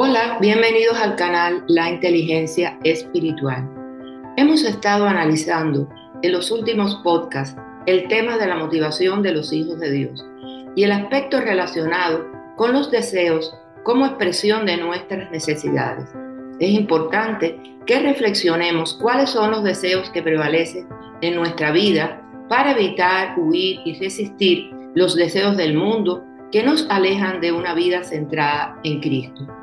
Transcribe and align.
Hola, 0.00 0.38
bienvenidos 0.40 0.96
al 0.96 1.16
canal 1.16 1.64
La 1.66 1.90
Inteligencia 1.90 2.78
Espiritual. 2.84 3.68
Hemos 4.36 4.62
estado 4.62 5.08
analizando 5.08 5.88
en 6.22 6.30
los 6.30 6.52
últimos 6.52 6.94
podcasts 7.02 7.60
el 7.86 8.06
tema 8.06 8.38
de 8.38 8.46
la 8.46 8.54
motivación 8.54 9.24
de 9.24 9.32
los 9.32 9.52
hijos 9.52 9.80
de 9.80 9.90
Dios 9.90 10.24
y 10.76 10.84
el 10.84 10.92
aspecto 10.92 11.40
relacionado 11.40 12.30
con 12.54 12.74
los 12.74 12.92
deseos 12.92 13.52
como 13.82 14.06
expresión 14.06 14.66
de 14.66 14.76
nuestras 14.76 15.32
necesidades. 15.32 16.08
Es 16.60 16.70
importante 16.70 17.60
que 17.84 17.98
reflexionemos 17.98 18.94
cuáles 18.94 19.30
son 19.30 19.50
los 19.50 19.64
deseos 19.64 20.10
que 20.10 20.22
prevalecen 20.22 20.86
en 21.22 21.34
nuestra 21.34 21.72
vida 21.72 22.22
para 22.48 22.70
evitar, 22.70 23.36
huir 23.36 23.80
y 23.84 23.98
resistir 23.98 24.70
los 24.94 25.16
deseos 25.16 25.56
del 25.56 25.74
mundo 25.74 26.24
que 26.52 26.62
nos 26.62 26.88
alejan 26.88 27.40
de 27.40 27.50
una 27.50 27.74
vida 27.74 28.04
centrada 28.04 28.78
en 28.84 29.00
Cristo. 29.00 29.57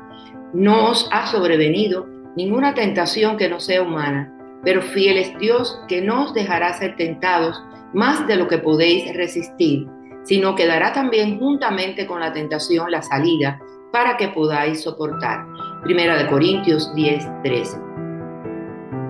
No 0.56 0.88
os 0.88 1.06
ha 1.12 1.26
sobrevenido 1.26 2.06
ninguna 2.34 2.72
tentación 2.72 3.36
que 3.36 3.46
no 3.46 3.60
sea 3.60 3.82
humana, 3.82 4.32
pero 4.64 4.80
fiel 4.80 5.18
es 5.18 5.38
Dios 5.38 5.78
que 5.86 6.00
no 6.00 6.24
os 6.24 6.32
dejará 6.32 6.72
ser 6.72 6.96
tentados 6.96 7.62
más 7.92 8.26
de 8.26 8.36
lo 8.36 8.48
que 8.48 8.56
podéis 8.56 9.14
resistir, 9.14 9.86
sino 10.24 10.54
que 10.54 10.66
dará 10.66 10.94
también 10.94 11.38
juntamente 11.38 12.06
con 12.06 12.20
la 12.20 12.32
tentación 12.32 12.90
la 12.90 13.02
salida 13.02 13.60
para 13.92 14.16
que 14.16 14.28
podáis 14.28 14.82
soportar. 14.82 15.44
Primera 15.82 16.16
de 16.16 16.26
Corintios 16.26 16.90
10, 16.94 17.42
13. 17.42 17.78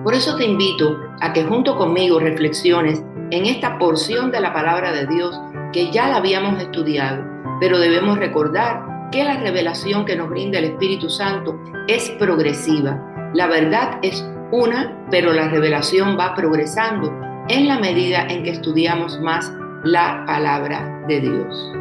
Por 0.03 0.13
eso 0.15 0.35
te 0.35 0.43
invito 0.43 0.99
a 1.21 1.31
que 1.31 1.45
junto 1.45 1.77
conmigo 1.77 2.19
reflexiones 2.19 3.01
en 3.31 3.45
esta 3.45 3.77
porción 3.77 4.31
de 4.31 4.41
la 4.41 4.51
palabra 4.51 4.91
de 4.91 5.07
Dios 5.07 5.39
que 5.71 5.91
ya 5.91 6.09
la 6.09 6.17
habíamos 6.17 6.61
estudiado, 6.61 7.23
pero 7.61 7.79
debemos 7.79 8.19
recordar 8.19 8.86
que 9.11 9.23
la 9.23 9.37
revelación 9.37 10.05
que 10.05 10.15
nos 10.15 10.29
brinda 10.29 10.59
el 10.59 10.65
Espíritu 10.65 11.09
Santo 11.09 11.59
es 11.87 12.09
progresiva. 12.11 13.31
La 13.33 13.47
verdad 13.47 13.99
es 14.01 14.25
una, 14.51 15.05
pero 15.09 15.33
la 15.33 15.49
revelación 15.49 16.17
va 16.19 16.35
progresando 16.35 17.11
en 17.49 17.67
la 17.67 17.79
medida 17.79 18.27
en 18.27 18.43
que 18.43 18.51
estudiamos 18.51 19.19
más 19.21 19.51
la 19.83 20.23
palabra 20.25 21.03
de 21.07 21.21
Dios. 21.21 21.73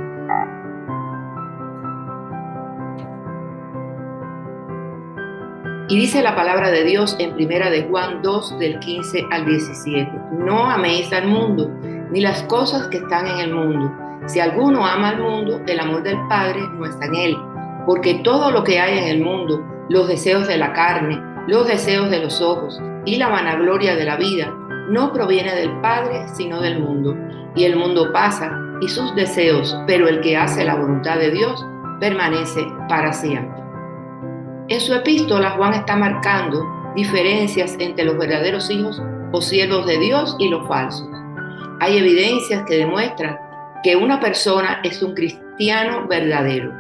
Y 5.88 5.96
dice 5.96 6.20
la 6.20 6.34
palabra 6.34 6.70
de 6.70 6.82
Dios 6.82 7.14
en 7.20 7.34
primera 7.34 7.70
de 7.70 7.84
Juan 7.84 8.20
2 8.20 8.58
del 8.58 8.80
15 8.80 9.24
al 9.30 9.46
17, 9.46 10.10
no 10.32 10.68
améis 10.68 11.12
al 11.12 11.28
mundo, 11.28 11.70
ni 12.10 12.20
las 12.20 12.42
cosas 12.44 12.88
que 12.88 12.98
están 12.98 13.28
en 13.28 13.38
el 13.38 13.54
mundo 13.54 14.05
si 14.26 14.40
alguno 14.40 14.84
ama 14.84 15.10
al 15.10 15.20
mundo, 15.20 15.60
el 15.66 15.80
amor 15.80 16.02
del 16.02 16.18
Padre 16.28 16.60
no 16.74 16.84
está 16.84 17.06
en 17.06 17.14
él, 17.14 17.36
porque 17.86 18.14
todo 18.24 18.50
lo 18.50 18.64
que 18.64 18.80
hay 18.80 18.98
en 18.98 19.04
el 19.04 19.20
mundo, 19.22 19.64
los 19.88 20.08
deseos 20.08 20.48
de 20.48 20.56
la 20.56 20.72
carne, 20.72 21.22
los 21.46 21.66
deseos 21.68 22.10
de 22.10 22.20
los 22.20 22.40
ojos 22.40 22.80
y 23.04 23.16
la 23.16 23.28
vanagloria 23.28 23.94
de 23.94 24.04
la 24.04 24.16
vida, 24.16 24.52
no 24.88 25.12
proviene 25.12 25.54
del 25.54 25.70
Padre, 25.80 26.26
sino 26.34 26.60
del 26.60 26.80
mundo. 26.80 27.16
Y 27.54 27.64
el 27.64 27.76
mundo 27.76 28.12
pasa 28.12 28.52
y 28.80 28.88
sus 28.88 29.14
deseos, 29.14 29.76
pero 29.86 30.08
el 30.08 30.20
que 30.20 30.36
hace 30.36 30.64
la 30.64 30.74
voluntad 30.74 31.18
de 31.18 31.30
Dios 31.30 31.64
permanece 32.00 32.66
para 32.88 33.12
siempre. 33.12 33.62
En 34.68 34.80
su 34.80 34.92
epístola, 34.92 35.50
Juan 35.50 35.74
está 35.74 35.96
marcando 35.96 36.64
diferencias 36.96 37.76
entre 37.78 38.04
los 38.04 38.18
verdaderos 38.18 38.68
hijos 38.70 39.00
o 39.32 39.40
siervos 39.40 39.86
de 39.86 39.98
Dios 39.98 40.36
y 40.40 40.48
los 40.48 40.66
falsos. 40.66 41.08
Hay 41.78 41.98
evidencias 41.98 42.64
que 42.64 42.78
demuestran 42.78 43.38
que 43.82 43.96
una 43.96 44.20
persona 44.20 44.80
es 44.82 45.02
un 45.02 45.14
cristiano 45.14 46.06
verdadero. 46.08 46.72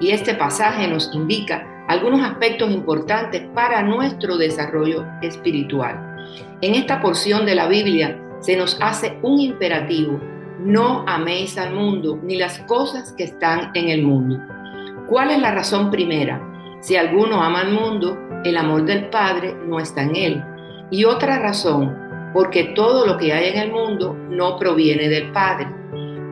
Y 0.00 0.10
este 0.10 0.34
pasaje 0.34 0.88
nos 0.88 1.10
indica 1.14 1.66
algunos 1.88 2.20
aspectos 2.20 2.70
importantes 2.70 3.42
para 3.54 3.82
nuestro 3.82 4.36
desarrollo 4.36 5.04
espiritual. 5.20 6.16
En 6.60 6.74
esta 6.74 7.00
porción 7.00 7.44
de 7.44 7.54
la 7.54 7.66
Biblia 7.66 8.18
se 8.40 8.56
nos 8.56 8.78
hace 8.80 9.18
un 9.22 9.40
imperativo, 9.40 10.20
no 10.60 11.04
améis 11.06 11.58
al 11.58 11.74
mundo 11.74 12.18
ni 12.22 12.36
las 12.36 12.58
cosas 12.60 13.12
que 13.12 13.24
están 13.24 13.70
en 13.74 13.88
el 13.88 14.02
mundo. 14.02 14.38
¿Cuál 15.08 15.30
es 15.30 15.38
la 15.40 15.52
razón 15.52 15.90
primera? 15.90 16.40
Si 16.80 16.96
alguno 16.96 17.42
ama 17.42 17.60
al 17.60 17.72
mundo, 17.72 18.18
el 18.44 18.56
amor 18.56 18.84
del 18.84 19.08
Padre 19.08 19.54
no 19.66 19.78
está 19.78 20.02
en 20.02 20.16
él. 20.16 20.44
Y 20.90 21.04
otra 21.04 21.38
razón, 21.38 21.96
porque 22.32 22.72
todo 22.74 23.06
lo 23.06 23.18
que 23.18 23.32
hay 23.32 23.50
en 23.50 23.58
el 23.58 23.72
mundo 23.72 24.16
no 24.30 24.56
proviene 24.56 25.08
del 25.08 25.30
Padre. 25.32 25.81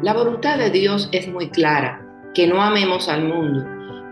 La 0.02 0.14
voluntad 0.14 0.56
de 0.56 0.70
Dios 0.70 1.10
es 1.12 1.28
muy 1.28 1.50
clara, 1.50 2.00
que 2.32 2.46
no 2.46 2.62
amemos 2.62 3.06
al 3.10 3.22
mundo. 3.22 3.66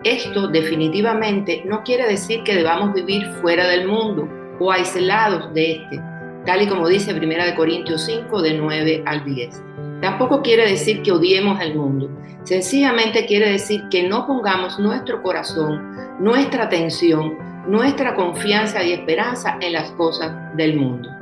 Esto 0.05 0.47
definitivamente 0.49 1.63
no 1.65 1.83
quiere 1.83 2.07
decir 2.07 2.43
que 2.43 2.57
debamos 2.57 2.93
vivir 2.93 3.25
fuera 3.41 3.67
del 3.67 3.89
mundo 3.89 4.29
o 4.61 4.71
aislados 4.71 5.55
de 5.55 5.73
este, 5.73 5.99
tal 6.45 6.61
y 6.61 6.67
como 6.67 6.89
dice 6.89 7.15
1 7.15 7.57
Corintios 7.57 8.03
5 8.05 8.43
de 8.43 8.55
9 8.59 9.03
al 9.07 9.25
10. 9.25 9.63
Tampoco 10.03 10.43
quiere 10.43 10.69
decir 10.69 11.01
que 11.01 11.11
odiemos 11.11 11.59
al 11.59 11.75
mundo, 11.75 12.11
sencillamente 12.43 13.25
quiere 13.25 13.51
decir 13.51 13.83
que 13.91 14.07
no 14.07 14.27
pongamos 14.27 14.79
nuestro 14.79 15.23
corazón, 15.23 15.97
nuestra 16.21 16.65
atención, 16.65 17.39
nuestra 17.67 18.15
confianza 18.15 18.83
y 18.85 18.93
esperanza 18.93 19.57
en 19.63 19.73
las 19.73 19.91
cosas 19.93 20.55
del 20.55 20.77
mundo. 20.77 21.18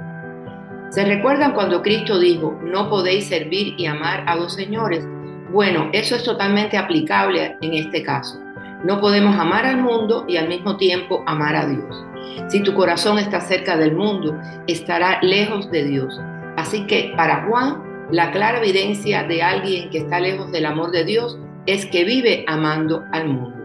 ¿Se 0.90 1.04
recuerdan 1.04 1.52
cuando 1.52 1.82
Cristo 1.82 2.18
dijo, 2.18 2.58
no 2.62 2.88
podéis 2.88 3.26
servir 3.26 3.74
y 3.76 3.86
amar 3.86 4.24
a 4.26 4.36
dos 4.36 4.54
señores? 4.54 5.06
Bueno, 5.52 5.90
eso 5.92 6.14
es 6.14 6.22
totalmente 6.22 6.76
aplicable 6.76 7.56
en 7.60 7.74
este 7.74 8.02
caso. 8.02 8.40
No 8.84 9.00
podemos 9.00 9.36
amar 9.38 9.66
al 9.66 9.78
mundo 9.78 10.24
y 10.28 10.36
al 10.36 10.48
mismo 10.48 10.76
tiempo 10.76 11.24
amar 11.26 11.56
a 11.56 11.66
Dios. 11.66 12.04
Si 12.48 12.62
tu 12.62 12.74
corazón 12.74 13.18
está 13.18 13.40
cerca 13.40 13.76
del 13.76 13.94
mundo, 13.94 14.38
estará 14.66 15.18
lejos 15.22 15.70
de 15.70 15.84
Dios. 15.84 16.20
Así 16.56 16.86
que 16.86 17.12
para 17.16 17.46
Juan, 17.46 17.82
la 18.10 18.30
clara 18.30 18.58
evidencia 18.58 19.24
de 19.24 19.42
alguien 19.42 19.90
que 19.90 19.98
está 19.98 20.20
lejos 20.20 20.52
del 20.52 20.66
amor 20.66 20.92
de 20.92 21.04
Dios 21.04 21.38
es 21.66 21.86
que 21.86 22.04
vive 22.04 22.44
amando 22.46 23.02
al 23.12 23.28
mundo. 23.28 23.56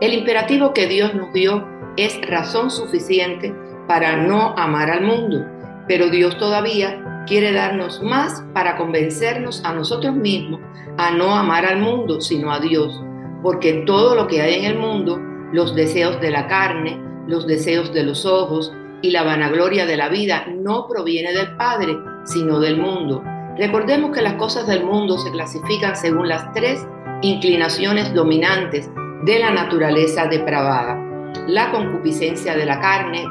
El 0.00 0.12
imperativo 0.12 0.74
que 0.74 0.88
Dios 0.88 1.14
nos 1.14 1.32
dio 1.32 1.66
es 1.96 2.20
razón 2.28 2.70
suficiente 2.70 3.54
para 3.86 4.16
no 4.16 4.54
amar 4.56 4.90
al 4.90 5.02
mundo, 5.02 5.44
pero 5.86 6.10
Dios 6.10 6.38
todavía 6.38 7.24
quiere 7.26 7.52
darnos 7.52 8.02
más 8.02 8.44
para 8.52 8.76
convencernos 8.76 9.64
a 9.64 9.72
nosotros 9.72 10.14
mismos 10.14 10.60
a 10.98 11.10
no 11.10 11.34
amar 11.34 11.66
al 11.66 11.80
mundo, 11.80 12.20
sino 12.20 12.52
a 12.52 12.60
Dios, 12.60 13.02
porque 13.42 13.84
todo 13.86 14.14
lo 14.14 14.26
que 14.26 14.42
hay 14.42 14.54
en 14.54 14.64
el 14.64 14.78
mundo, 14.78 15.18
los 15.52 15.74
deseos 15.74 16.20
de 16.20 16.30
la 16.30 16.46
carne, 16.46 17.00
los 17.26 17.46
deseos 17.46 17.92
de 17.92 18.04
los 18.04 18.24
ojos 18.24 18.72
y 19.02 19.10
la 19.10 19.22
vanagloria 19.22 19.86
de 19.86 19.96
la 19.96 20.08
vida 20.08 20.46
no 20.48 20.86
proviene 20.88 21.32
del 21.32 21.56
Padre, 21.56 21.96
sino 22.24 22.60
del 22.60 22.78
mundo. 22.78 23.22
Recordemos 23.58 24.12
que 24.12 24.22
las 24.22 24.34
cosas 24.34 24.66
del 24.66 24.84
mundo 24.84 25.18
se 25.18 25.30
clasifican 25.30 25.96
según 25.96 26.28
las 26.28 26.52
tres 26.52 26.86
inclinaciones 27.22 28.12
dominantes 28.14 28.90
de 29.24 29.38
la 29.38 29.50
naturaleza 29.50 30.26
depravada. 30.26 31.00
La 31.46 31.70
concupiscencia 31.70 32.56
de 32.56 32.66
la 32.66 32.80
carne, 32.80 33.24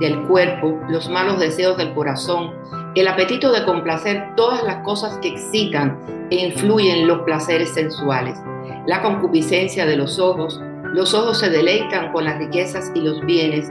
del 0.00 0.20
cuerpo, 0.22 0.78
los 0.88 1.08
malos 1.08 1.38
deseos 1.38 1.76
del 1.76 1.94
corazón, 1.94 2.52
el 2.94 3.08
apetito 3.08 3.52
de 3.52 3.64
complacer 3.64 4.34
todas 4.36 4.62
las 4.64 4.76
cosas 4.84 5.18
que 5.18 5.28
excitan 5.28 5.98
e 6.30 6.36
influyen 6.36 7.00
en 7.00 7.08
los 7.08 7.20
placeres 7.20 7.70
sensuales, 7.70 8.38
la 8.86 9.02
concupiscencia 9.02 9.86
de 9.86 9.96
los 9.96 10.18
ojos, 10.18 10.60
los 10.94 11.14
ojos 11.14 11.38
se 11.38 11.50
deleitan 11.50 12.12
con 12.12 12.24
las 12.24 12.38
riquezas 12.38 12.90
y 12.94 13.00
los 13.00 13.20
bienes, 13.24 13.70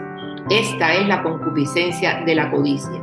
esta 0.49 0.93
es 0.93 1.07
la 1.07 1.23
concupiscencia 1.23 2.23
de 2.25 2.35
la 2.35 2.51
codicia, 2.51 3.01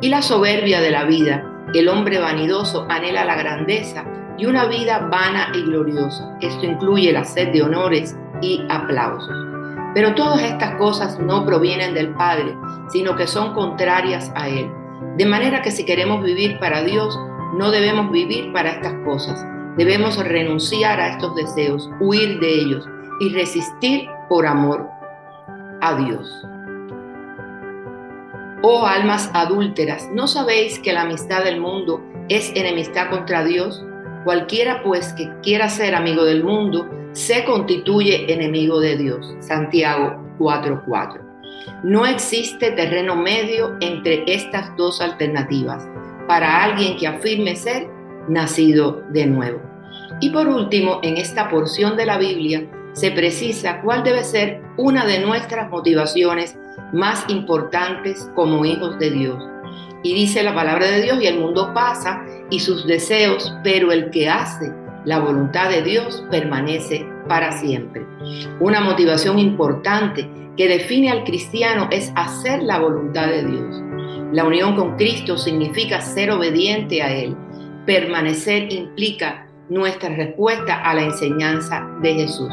y 0.00 0.08
la 0.08 0.22
soberbia 0.22 0.80
de 0.80 0.90
la 0.90 1.04
vida, 1.04 1.48
el 1.74 1.88
hombre 1.88 2.18
vanidoso 2.18 2.86
anhela 2.88 3.24
la 3.24 3.36
grandeza 3.36 4.04
y 4.36 4.46
una 4.46 4.66
vida 4.66 5.08
vana 5.10 5.52
y 5.54 5.62
gloriosa, 5.62 6.36
esto 6.40 6.66
incluye 6.66 7.12
la 7.12 7.24
sed 7.24 7.52
de 7.52 7.62
honores 7.62 8.16
y 8.40 8.60
aplausos. 8.68 9.51
Pero 9.94 10.14
todas 10.14 10.42
estas 10.42 10.76
cosas 10.76 11.18
no 11.18 11.44
provienen 11.44 11.94
del 11.94 12.14
Padre, 12.14 12.56
sino 12.88 13.14
que 13.16 13.26
son 13.26 13.52
contrarias 13.52 14.32
a 14.34 14.48
Él. 14.48 14.70
De 15.16 15.26
manera 15.26 15.60
que 15.60 15.70
si 15.70 15.84
queremos 15.84 16.22
vivir 16.22 16.58
para 16.58 16.82
Dios, 16.82 17.18
no 17.58 17.70
debemos 17.70 18.10
vivir 18.10 18.52
para 18.52 18.70
estas 18.70 18.94
cosas. 19.04 19.44
Debemos 19.76 20.16
renunciar 20.16 21.00
a 21.00 21.08
estos 21.08 21.34
deseos, 21.34 21.90
huir 22.00 22.40
de 22.40 22.54
ellos 22.54 22.88
y 23.20 23.28
resistir 23.34 24.08
por 24.28 24.46
amor 24.46 24.88
a 25.82 25.94
Dios. 25.96 26.46
Oh 28.62 28.86
almas 28.86 29.30
adúlteras, 29.34 30.08
¿no 30.12 30.28
sabéis 30.28 30.78
que 30.78 30.92
la 30.92 31.02
amistad 31.02 31.44
del 31.44 31.60
mundo 31.60 32.00
es 32.28 32.52
enemistad 32.54 33.10
contra 33.10 33.44
Dios? 33.44 33.84
Cualquiera 34.24 34.82
pues 34.82 35.12
que 35.14 35.30
quiera 35.42 35.68
ser 35.68 35.94
amigo 35.94 36.24
del 36.24 36.44
mundo 36.44 36.88
se 37.12 37.44
constituye 37.44 38.32
enemigo 38.32 38.80
de 38.80 38.96
Dios. 38.96 39.34
Santiago 39.40 40.16
4:4. 40.38 41.20
No 41.82 42.06
existe 42.06 42.70
terreno 42.72 43.16
medio 43.16 43.76
entre 43.80 44.24
estas 44.26 44.76
dos 44.76 45.00
alternativas 45.00 45.88
para 46.28 46.62
alguien 46.62 46.96
que 46.96 47.06
afirme 47.06 47.56
ser 47.56 47.88
nacido 48.28 49.02
de 49.10 49.26
nuevo. 49.26 49.60
Y 50.20 50.30
por 50.30 50.46
último, 50.46 51.00
en 51.02 51.16
esta 51.16 51.48
porción 51.48 51.96
de 51.96 52.06
la 52.06 52.18
Biblia 52.18 52.68
se 52.92 53.10
precisa 53.10 53.80
cuál 53.80 54.04
debe 54.04 54.22
ser 54.22 54.62
una 54.76 55.04
de 55.04 55.20
nuestras 55.20 55.68
motivaciones 55.70 56.56
más 56.92 57.24
importantes 57.28 58.30
como 58.34 58.64
hijos 58.64 58.98
de 58.98 59.10
Dios. 59.10 59.51
Y 60.02 60.14
dice 60.14 60.42
la 60.42 60.54
palabra 60.54 60.90
de 60.90 61.02
Dios, 61.02 61.22
y 61.22 61.26
el 61.26 61.38
mundo 61.38 61.72
pasa 61.74 62.24
y 62.50 62.58
sus 62.58 62.86
deseos, 62.86 63.54
pero 63.62 63.92
el 63.92 64.10
que 64.10 64.28
hace 64.28 64.72
la 65.04 65.20
voluntad 65.20 65.70
de 65.70 65.82
Dios 65.82 66.24
permanece 66.30 67.06
para 67.28 67.52
siempre. 67.52 68.04
Una 68.60 68.80
motivación 68.80 69.38
importante 69.38 70.28
que 70.56 70.68
define 70.68 71.10
al 71.10 71.24
cristiano 71.24 71.88
es 71.90 72.12
hacer 72.16 72.62
la 72.62 72.80
voluntad 72.80 73.28
de 73.28 73.44
Dios. 73.44 73.82
La 74.32 74.44
unión 74.44 74.76
con 74.76 74.96
Cristo 74.96 75.38
significa 75.38 76.00
ser 76.00 76.30
obediente 76.30 77.02
a 77.02 77.12
Él. 77.12 77.36
Permanecer 77.86 78.72
implica 78.72 79.46
nuestra 79.68 80.08
respuesta 80.10 80.82
a 80.82 80.94
la 80.94 81.02
enseñanza 81.02 81.86
de 82.02 82.14
Jesús. 82.14 82.52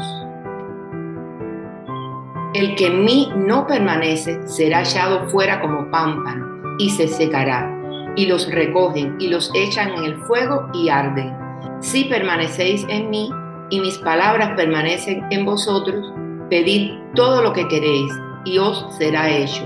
El 2.54 2.74
que 2.74 2.86
en 2.86 3.04
mí 3.04 3.28
no 3.36 3.66
permanece 3.66 4.40
será 4.46 4.82
echado 4.82 5.28
fuera 5.28 5.60
como 5.60 5.90
pámpano 5.90 6.59
y 6.80 6.88
se 6.88 7.06
secará, 7.08 7.70
y 8.16 8.26
los 8.26 8.50
recogen 8.50 9.16
y 9.20 9.28
los 9.28 9.50
echan 9.54 9.90
en 9.90 10.04
el 10.04 10.16
fuego 10.16 10.66
y 10.72 10.88
arden. 10.88 11.36
Si 11.80 12.04
permanecéis 12.04 12.86
en 12.88 13.10
mí 13.10 13.30
y 13.68 13.80
mis 13.80 13.98
palabras 13.98 14.52
permanecen 14.56 15.26
en 15.30 15.44
vosotros, 15.44 16.10
pedid 16.48 16.92
todo 17.14 17.42
lo 17.42 17.52
que 17.52 17.68
queréis 17.68 18.10
y 18.46 18.56
os 18.56 18.86
será 18.96 19.28
hecho. 19.30 19.62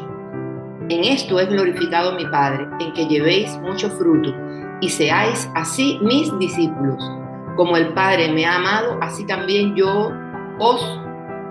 En 0.89 1.05
esto 1.05 1.39
es 1.39 1.49
glorificado 1.49 2.17
mi 2.17 2.27
Padre, 2.27 2.67
en 2.81 2.93
que 2.93 3.07
llevéis 3.07 3.57
mucho 3.59 3.89
fruto 3.91 4.35
y 4.81 4.89
seáis 4.89 5.49
así 5.55 6.01
mis 6.03 6.37
discípulos. 6.39 6.99
Como 7.57 7.77
el 7.77 7.95
Padre 7.95 8.33
me 8.33 8.45
ha 8.45 8.57
amado, 8.57 8.99
así 9.01 9.25
también 9.25 9.77
yo 9.77 10.11
os 10.59 11.01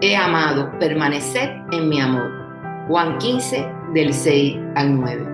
he 0.02 0.16
amado, 0.18 0.70
permaneced 0.78 1.50
en 1.72 1.88
mi 1.88 2.02
amor. 2.02 2.30
Juan 2.90 3.18
15 3.18 3.66
del 3.94 4.14
6 4.14 4.60
al 4.76 5.00
9. 5.00 5.33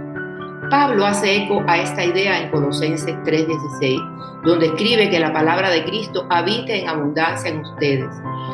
Pablo 0.69 1.05
hace 1.05 1.43
eco 1.43 1.63
a 1.67 1.79
esta 1.79 2.03
idea 2.03 2.41
en 2.41 2.51
Colosenses 2.51 3.15
3:16, 3.23 3.99
donde 4.43 4.67
escribe 4.67 5.09
que 5.09 5.19
la 5.19 5.33
palabra 5.33 5.69
de 5.69 5.83
Cristo 5.83 6.27
habite 6.29 6.81
en 6.81 6.89
abundancia 6.89 7.49
en 7.49 7.61
ustedes, 7.61 8.09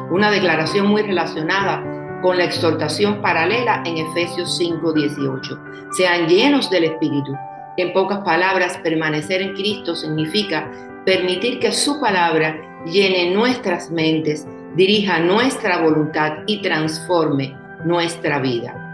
una 0.09 0.31
declaración 0.31 0.87
muy 0.87 1.01
relacionada 1.01 1.83
con 2.21 2.37
la 2.37 2.45
exhortación 2.45 3.21
paralela 3.21 3.83
en 3.85 3.97
Efesios 3.97 4.57
5:18. 4.57 5.59
Sean 5.91 6.27
llenos 6.27 6.69
del 6.69 6.85
Espíritu. 6.85 7.33
En 7.77 7.91
pocas 7.91 8.19
palabras, 8.19 8.77
permanecer 8.77 9.41
en 9.41 9.53
Cristo 9.53 9.95
significa 9.95 10.71
permitir 11.05 11.59
que 11.59 11.71
su 11.71 11.99
palabra 11.99 12.55
llene 12.85 13.31
nuestras 13.31 13.91
mentes 13.91 14.47
dirija 14.75 15.19
nuestra 15.19 15.81
voluntad 15.81 16.39
y 16.47 16.61
transforme 16.61 17.55
nuestra 17.83 18.39
vida. 18.39 18.84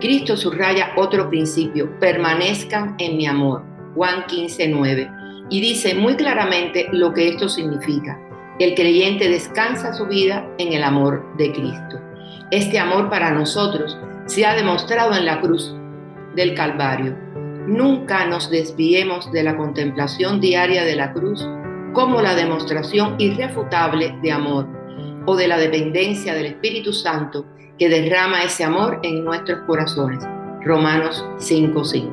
Cristo 0.00 0.36
subraya 0.36 0.92
otro 0.96 1.30
principio, 1.30 1.98
permanezcan 1.98 2.96
en 2.98 3.16
mi 3.16 3.26
amor, 3.26 3.62
Juan 3.94 4.26
15, 4.26 4.68
9, 4.68 5.10
y 5.48 5.60
dice 5.62 5.94
muy 5.94 6.16
claramente 6.16 6.88
lo 6.92 7.14
que 7.14 7.28
esto 7.28 7.48
significa. 7.48 8.20
El 8.58 8.74
creyente 8.74 9.28
descansa 9.28 9.94
su 9.94 10.06
vida 10.06 10.46
en 10.58 10.74
el 10.74 10.84
amor 10.84 11.24
de 11.38 11.50
Cristo. 11.50 12.00
Este 12.50 12.78
amor 12.78 13.08
para 13.08 13.30
nosotros 13.30 13.96
se 14.26 14.44
ha 14.44 14.54
demostrado 14.54 15.14
en 15.16 15.24
la 15.24 15.40
cruz 15.40 15.74
del 16.34 16.54
Calvario. 16.54 17.16
Nunca 17.66 18.26
nos 18.26 18.50
desviemos 18.50 19.32
de 19.32 19.42
la 19.44 19.56
contemplación 19.56 20.40
diaria 20.40 20.84
de 20.84 20.96
la 20.96 21.14
cruz 21.14 21.48
como 21.94 22.20
la 22.20 22.34
demostración 22.34 23.14
irrefutable 23.18 24.14
de 24.22 24.30
amor 24.30 24.68
o 25.24 25.36
de 25.36 25.48
la 25.48 25.56
dependencia 25.56 26.34
del 26.34 26.46
Espíritu 26.46 26.92
Santo 26.92 27.46
que 27.78 27.88
derrama 27.88 28.42
ese 28.42 28.64
amor 28.64 29.00
en 29.02 29.24
nuestros 29.24 29.60
corazones. 29.66 30.24
Romanos 30.62 31.24
5:5. 31.38 32.10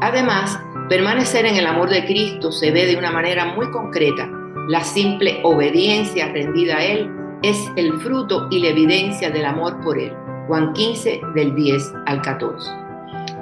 Además, 0.00 0.58
permanecer 0.88 1.46
en 1.46 1.56
el 1.56 1.66
amor 1.66 1.88
de 1.90 2.04
Cristo 2.04 2.50
se 2.52 2.70
ve 2.70 2.86
de 2.86 2.96
una 2.96 3.10
manera 3.10 3.54
muy 3.54 3.70
concreta. 3.70 4.28
La 4.68 4.82
simple 4.82 5.40
obediencia 5.42 6.28
rendida 6.28 6.76
a 6.76 6.84
Él 6.84 7.10
es 7.42 7.70
el 7.76 7.98
fruto 8.00 8.48
y 8.50 8.60
la 8.60 8.68
evidencia 8.68 9.30
del 9.30 9.44
amor 9.44 9.80
por 9.80 9.98
Él. 9.98 10.12
Juan 10.48 10.72
15 10.72 11.20
del 11.34 11.54
10 11.54 11.92
al 12.06 12.22
14. 12.22 12.70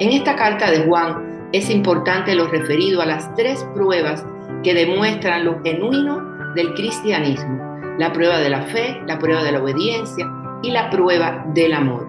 En 0.01 0.11
esta 0.11 0.37
carta 0.37 0.71
de 0.71 0.85
Juan 0.85 1.49
es 1.53 1.71
importante 1.71 2.35
lo 2.35 2.49
referido 2.49 3.01
a 3.01 3.07
las 3.07 3.33
tres 3.35 3.65
pruebas 3.75 4.25
que 4.63 4.75
demuestran 4.75 5.45
lo 5.45 5.63
genuino 5.63 6.21
del 6.55 6.75
cristianismo 6.75 7.65
la 7.99 8.13
prueba 8.13 8.41
de 8.41 8.51
la 8.51 8.63
fe, 8.63 9.01
la 9.07 9.19
prueba 9.19 9.43
de 9.45 9.53
la 9.53 9.63
obediencia 9.63 10.29
y 10.65 10.71
la 10.71 10.89
prueba 10.89 11.45
del 11.49 11.75
amor. 11.75 12.09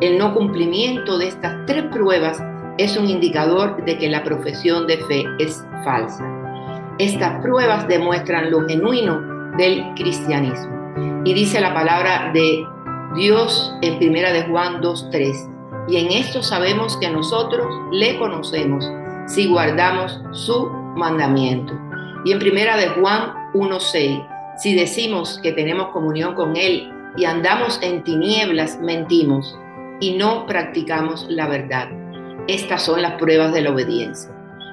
El 0.00 0.16
no 0.16 0.32
cumplimiento 0.32 1.18
de 1.18 1.26
estas 1.26 1.66
tres 1.66 1.84
pruebas 1.90 2.40
es 2.78 2.96
un 2.96 3.08
indicador 3.08 3.84
de 3.84 3.98
que 3.98 4.08
la 4.08 4.22
profesión 4.22 4.86
de 4.86 4.98
fe 4.98 5.24
es 5.40 5.66
falsa. 5.84 6.24
Estas 6.98 7.42
pruebas 7.42 7.88
demuestran 7.88 8.50
lo 8.50 8.66
genuino 8.68 9.20
del 9.56 9.92
cristianismo. 9.96 10.72
Y 11.24 11.34
dice 11.34 11.60
la 11.60 11.74
palabra 11.74 12.30
de 12.32 12.64
Dios 13.16 13.74
en 13.82 13.98
primera 13.98 14.32
de 14.32 14.44
Juan 14.44 14.80
2:3, 14.80 15.50
y 15.88 15.96
en 15.96 16.12
esto 16.12 16.42
sabemos 16.42 16.96
que 16.98 17.10
nosotros 17.10 17.66
le 17.90 18.18
conocemos 18.18 18.88
si 19.26 19.48
guardamos 19.48 20.20
su 20.30 20.70
mandamiento. 20.94 21.72
Y 22.24 22.32
en 22.32 22.38
primera 22.38 22.76
de 22.76 22.88
Juan 22.88 23.50
1:6, 23.54 24.24
si 24.58 24.74
decimos 24.74 25.40
que 25.42 25.52
tenemos 25.52 25.88
comunión 25.88 26.34
con 26.34 26.56
Él 26.56 26.92
y 27.16 27.24
andamos 27.24 27.78
en 27.82 28.02
tinieblas, 28.04 28.78
mentimos 28.80 29.58
y 30.00 30.16
no 30.16 30.46
practicamos 30.46 31.26
la 31.28 31.46
verdad. 31.48 31.88
Estas 32.48 32.82
son 32.82 33.02
las 33.02 33.12
pruebas 33.12 33.52
de 33.52 33.62
la 33.62 33.70
obediencia. 33.70 34.30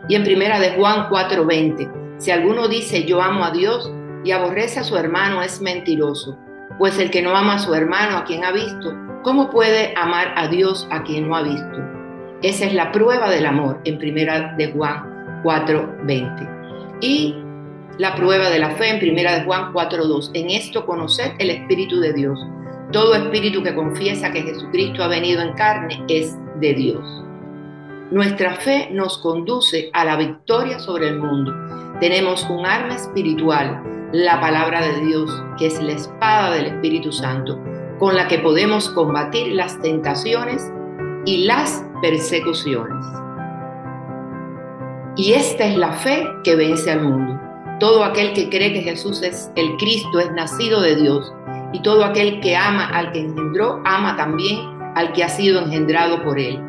Y 0.09 0.15
en 0.15 0.23
primera 0.23 0.59
de 0.59 0.71
Juan 0.71 1.09
4:20, 1.09 1.89
si 2.17 2.31
alguno 2.31 2.67
dice 2.67 3.05
yo 3.05 3.21
amo 3.21 3.45
a 3.45 3.51
Dios 3.51 3.91
y 4.23 4.31
aborrece 4.31 4.79
a 4.79 4.83
su 4.83 4.97
hermano 4.97 5.41
es 5.41 5.61
mentiroso, 5.61 6.37
pues 6.77 6.99
el 6.99 7.09
que 7.09 7.21
no 7.21 7.35
ama 7.35 7.55
a 7.55 7.59
su 7.59 7.73
hermano 7.73 8.17
a 8.17 8.25
quien 8.25 8.43
ha 8.43 8.51
visto, 8.51 8.93
¿cómo 9.23 9.49
puede 9.49 9.93
amar 9.95 10.33
a 10.35 10.47
Dios 10.47 10.87
a 10.91 11.03
quien 11.03 11.27
no 11.27 11.35
ha 11.35 11.43
visto? 11.43 11.77
Esa 12.41 12.65
es 12.65 12.73
la 12.73 12.91
prueba 12.91 13.29
del 13.29 13.45
amor 13.45 13.79
en 13.85 13.97
primera 13.97 14.53
de 14.57 14.71
Juan 14.73 15.41
4:20. 15.43 16.49
Y 16.99 17.35
la 17.97 18.15
prueba 18.15 18.49
de 18.49 18.59
la 18.59 18.71
fe 18.71 18.89
en 18.89 18.99
primera 18.99 19.37
de 19.37 19.45
Juan 19.45 19.73
4.2. 19.73 20.31
En 20.33 20.49
esto 20.49 20.85
conocer 20.85 21.33
el 21.39 21.49
Espíritu 21.49 21.99
de 21.99 22.13
Dios. 22.13 22.39
Todo 22.91 23.15
espíritu 23.15 23.63
que 23.63 23.73
confiesa 23.73 24.31
que 24.31 24.43
Jesucristo 24.43 25.03
ha 25.03 25.07
venido 25.07 25.41
en 25.41 25.53
carne 25.53 26.03
es 26.07 26.37
de 26.59 26.73
Dios. 26.73 27.23
Nuestra 28.11 28.53
fe 28.55 28.89
nos 28.91 29.17
conduce 29.17 29.89
a 29.93 30.05
la 30.05 30.15
victoria 30.15 30.77
sobre 30.77 31.07
el 31.07 31.17
mundo. 31.17 31.51
Tenemos 31.99 32.47
un 32.49 32.65
arma 32.65 32.93
espiritual, 32.95 33.81
la 34.11 34.39
palabra 34.39 34.81
de 34.85 35.05
Dios, 35.05 35.31
que 35.57 35.65
es 35.65 35.81
la 35.81 35.93
espada 35.93 36.53
del 36.53 36.67
Espíritu 36.67 37.11
Santo, 37.11 37.59
con 37.97 38.15
la 38.15 38.27
que 38.27 38.37
podemos 38.37 38.89
combatir 38.89 39.53
las 39.53 39.81
tentaciones 39.81 40.71
y 41.25 41.45
las 41.45 41.83
persecuciones. 42.03 43.03
Y 45.15 45.33
esta 45.33 45.65
es 45.65 45.77
la 45.77 45.93
fe 45.93 46.27
que 46.43 46.55
vence 46.55 46.91
al 46.91 47.01
mundo. 47.01 47.32
Todo 47.79 48.03
aquel 48.03 48.33
que 48.33 48.49
cree 48.49 48.73
que 48.73 48.81
Jesús 48.81 49.21
es 49.21 49.51
el 49.55 49.75
Cristo 49.77 50.19
es 50.19 50.31
nacido 50.31 50.81
de 50.81 50.95
Dios. 50.95 51.31
Y 51.73 51.81
todo 51.81 52.05
aquel 52.05 52.39
que 52.41 52.55
ama 52.55 52.85
al 52.85 53.11
que 53.11 53.19
engendró, 53.19 53.81
ama 53.85 54.15
también 54.15 54.59
al 54.95 55.11
que 55.13 55.23
ha 55.23 55.29
sido 55.29 55.61
engendrado 55.61 56.23
por 56.23 56.39
él. 56.39 56.61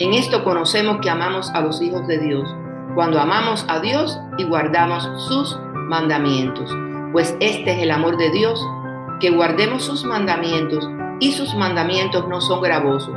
En 0.00 0.14
esto 0.14 0.44
conocemos 0.44 0.98
que 1.00 1.10
amamos 1.10 1.50
a 1.50 1.60
los 1.60 1.80
hijos 1.82 2.06
de 2.06 2.18
Dios, 2.18 2.48
cuando 2.94 3.20
amamos 3.20 3.64
a 3.68 3.80
Dios 3.80 4.18
y 4.36 4.44
guardamos 4.44 5.08
sus 5.28 5.58
mandamientos. 5.88 6.70
Pues 7.12 7.36
este 7.40 7.72
es 7.72 7.82
el 7.82 7.90
amor 7.90 8.16
de 8.16 8.30
Dios, 8.30 8.64
que 9.20 9.30
guardemos 9.30 9.84
sus 9.84 10.04
mandamientos, 10.04 10.88
y 11.20 11.32
sus 11.32 11.54
mandamientos 11.54 12.28
no 12.28 12.40
son 12.40 12.60
gravosos, 12.60 13.16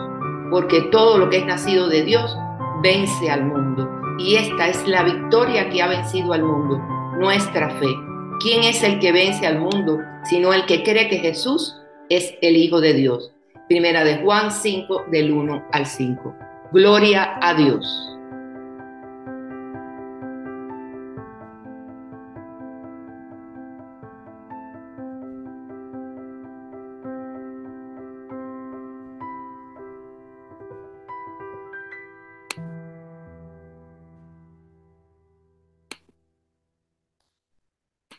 porque 0.50 0.82
todo 0.92 1.18
lo 1.18 1.30
que 1.30 1.38
es 1.38 1.46
nacido 1.46 1.88
de 1.88 2.04
Dios 2.04 2.36
vence 2.82 3.30
al 3.30 3.46
mundo. 3.46 3.88
Y 4.18 4.36
esta 4.36 4.68
es 4.68 4.88
la 4.88 5.04
victoria 5.04 5.70
que 5.70 5.82
ha 5.82 5.88
vencido 5.88 6.34
al 6.34 6.44
mundo, 6.44 6.82
nuestra 7.22 7.70
fe. 7.80 7.96
¿Quién 8.40 8.64
es 8.64 8.82
el 8.82 8.98
que 8.98 9.12
vence 9.12 9.46
al 9.46 9.60
mundo, 9.60 10.00
sino 10.24 10.54
el 10.54 10.66
que 10.66 10.82
cree 10.82 11.08
que 11.08 11.20
Jesús 11.20 11.78
es 12.10 12.34
el 12.42 12.58
Hijo 12.58 12.82
de 12.82 12.96
Dios? 12.96 13.32
Primera 13.70 14.04
de 14.04 14.18
Juan 14.18 14.52
5, 14.52 15.06
del 15.12 15.32
1 15.32 15.68
al 15.72 15.86
5. 15.86 16.36
Gloria 16.74 17.38
a 17.40 17.54
Dios. 17.54 17.86